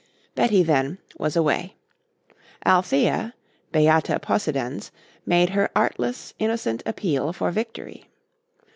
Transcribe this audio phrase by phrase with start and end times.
[0.33, 1.75] Betty, then, was away.
[2.65, 3.35] Althea,
[3.71, 4.89] beata possidens,
[5.27, 8.07] made her artless, innocent appeal for victory.